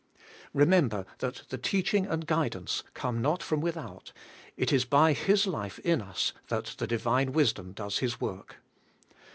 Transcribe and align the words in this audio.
Kememberthat 0.55 1.47
the 1.49 1.59
teaching 1.59 2.07
and 2.07 2.25
guidance 2.25 2.81
come 2.95 3.21
not 3.21 3.43
from 3.43 3.61
without: 3.61 4.13
it 4.57 4.73
is 4.73 4.83
by 4.83 5.13
His 5.13 5.45
life 5.45 5.77
in 5.77 6.01
us 6.01 6.33
that 6.47 6.73
the 6.79 6.87
Divine 6.87 7.33
wisdom 7.33 7.71
does 7.71 7.99
His 7.99 8.19
work. 8.19 8.55